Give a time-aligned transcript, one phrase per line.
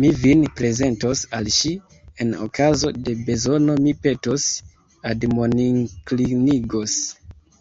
[0.00, 1.70] Mi vin prezentos al ŝi,
[2.24, 4.44] en okazo de bezono mi petos,
[5.12, 6.98] admoninklinigos.